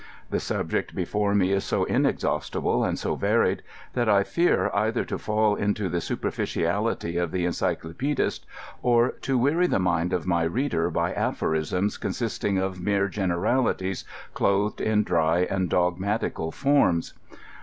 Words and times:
The 0.31 0.39
subject 0.39 0.95
before 0.95 1.35
me 1.35 1.51
is 1.51 1.63
so 1.63 1.83
inexhaustible 1.83 2.83
and 2.83 2.99
bo 3.03 3.13
varied, 3.15 3.61
that 3.93 4.09
I 4.09 4.23
fear 4.23 4.71
either 4.73 5.05
to 5.05 5.19
fall 5.19 5.53
into 5.53 5.89
the 5.89 6.01
superficiality 6.01 7.17
of 7.17 7.31
the 7.31 7.45
encyclopedist, 7.45 8.43
or 8.81 9.11
to 9.11 9.37
weary 9.37 9.67
the 9.67 9.77
mind 9.77 10.11
of 10.11 10.25
my 10.25 10.41
reader 10.41 10.89
by 10.89 11.13
aphorisms 11.13 11.97
consisting 11.99 12.57
of 12.57 12.81
mere 12.81 13.07
gener 13.09 13.41
alities 13.41 14.03
clothed 14.33 14.81
in 14.81 15.03
dry 15.03 15.41
and 15.51 15.69
dogmatical 15.69 16.51
&rms. 16.51 17.13